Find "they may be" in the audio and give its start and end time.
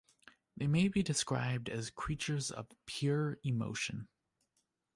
0.57-1.03